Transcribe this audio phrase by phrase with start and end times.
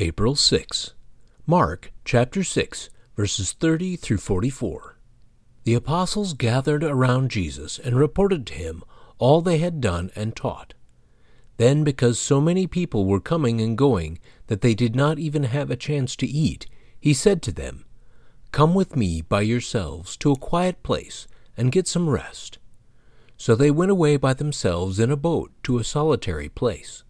[0.00, 0.92] April 6.
[1.46, 4.98] Mark chapter 6, verses 30 through 44.
[5.62, 8.82] The apostles gathered around Jesus and reported to him
[9.18, 10.74] all they had done and taught.
[11.58, 14.18] Then, because so many people were coming and going
[14.48, 16.66] that they did not even have a chance to eat,
[16.98, 17.84] he said to them,
[18.50, 22.58] Come with me by yourselves to a quiet place and get some rest.
[23.36, 27.03] So they went away by themselves in a boat to a solitary place.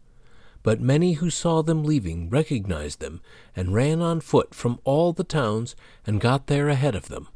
[0.64, 3.20] But many who saw them leaving recognized them
[3.54, 7.28] and ran on foot from all the towns and got there ahead of them.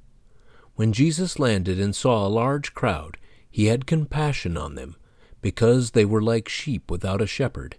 [0.75, 3.19] When Jesus landed and saw a large crowd,
[3.51, 4.97] he had compassion on them,
[5.43, 7.77] because they were like sheep without a shepherd.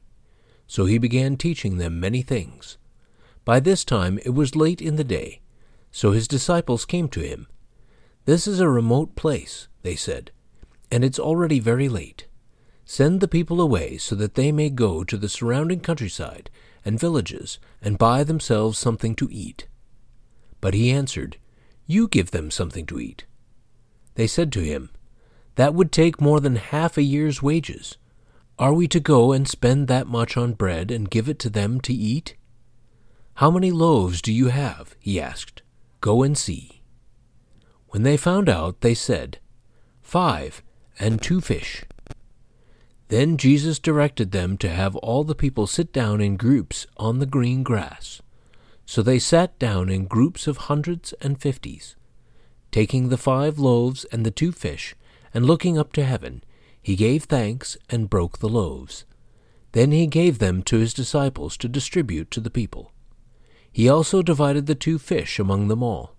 [0.67, 2.77] So he began teaching them many things.
[3.43, 5.41] By this time it was late in the day,
[5.89, 7.47] so his disciples came to him.
[8.25, 10.31] This is a remote place, they said,
[10.91, 12.27] and it's already very late.
[12.91, 16.49] Send the people away so that they may go to the surrounding countryside
[16.83, 19.67] and villages and buy themselves something to eat.
[20.59, 21.37] But he answered,
[21.85, 23.25] You give them something to eat.
[24.15, 24.89] They said to him,
[25.53, 27.97] That would take more than half a year's wages.
[28.57, 31.79] Are we to go and spend that much on bread and give it to them
[31.81, 32.35] to eat?
[33.35, 34.95] How many loaves do you have?
[34.99, 35.61] he asked.
[36.01, 36.81] Go and see.
[37.89, 39.37] When they found out, they said,
[40.01, 40.63] Five,
[40.97, 41.85] and two fish.
[43.09, 47.25] Then Jesus directed them to have all the people sit down in groups on the
[47.25, 48.21] green grass.
[48.85, 51.95] So they sat down in groups of hundreds and fifties.
[52.71, 54.95] Taking the five loaves and the two fish,
[55.33, 56.43] and looking up to heaven,
[56.81, 59.05] he gave thanks and broke the loaves.
[59.71, 62.91] Then he gave them to his disciples to distribute to the people.
[63.71, 66.15] He also divided the two fish among them all.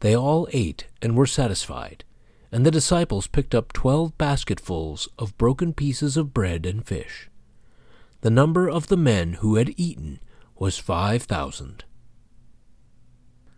[0.00, 2.04] They all ate and were satisfied
[2.50, 7.28] and the disciples picked up twelve basketfuls of broken pieces of bread and fish.
[8.22, 10.20] The number of the men who had eaten
[10.56, 11.84] was five thousand.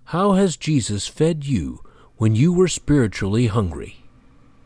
[0.05, 1.80] How has Jesus fed you
[2.16, 4.00] when you were spiritually hungry?